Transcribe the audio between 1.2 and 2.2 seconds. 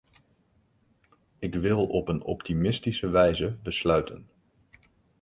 Ik wil op